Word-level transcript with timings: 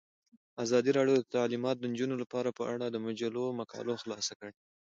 ازادي 0.63 0.91
راډیو 0.97 1.15
د 1.19 1.25
تعلیمات 1.35 1.75
د 1.79 1.83
نجونو 1.93 2.15
لپاره 2.23 2.49
په 2.57 2.63
اړه 2.73 2.85
د 2.89 2.97
مجلو 3.05 3.43
مقالو 3.59 3.99
خلاصه 4.01 4.33
کړې. 4.39 4.53